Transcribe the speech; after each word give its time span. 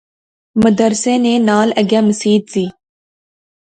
مدرسے 0.61 1.13
نال 1.47 1.69
اگے 1.79 1.99
مسیت 2.07 2.43
زی 2.53 2.65